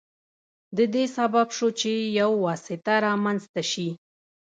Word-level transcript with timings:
د 0.77 0.79
دې 0.93 1.03
سبب 1.17 1.47
شو 1.57 1.67
چې 1.79 1.91
یو 2.19 2.31
واسطه 2.45 2.93
رامنځته 3.07 3.61
شي. 3.71 3.89